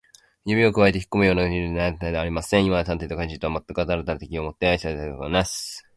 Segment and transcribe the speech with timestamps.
[0.45, 2.65] 指をくわえてひっこむようないくじのない明智探偵ではありません。
[2.65, 5.85] 今や探偵と怪人とは、まったく新たな敵意をもって相対することになったのです。